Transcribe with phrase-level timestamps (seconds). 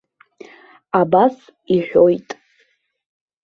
[0.99, 1.35] Абас
[1.75, 2.29] иҳәоит.